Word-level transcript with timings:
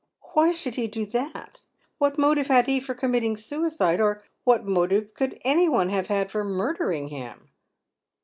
"Why 0.33 0.51
should 0.51 0.73
he 0.73 0.87
do 0.87 1.05
that? 1.05 1.61
What 1.99 2.17
motive 2.17 2.47
had 2.47 2.65
he 2.65 2.79
for 2.79 2.95
com* 2.95 3.11
mitting 3.11 3.37
suicide? 3.37 4.01
Or 4.01 4.23
what 4.45 4.65
motive 4.65 5.13
could 5.13 5.37
any 5.43 5.69
one 5.69 5.89
have 5.89 6.07
had 6.07 6.31
for 6.31 6.43
murdering 6.43 7.09
him 7.09 7.49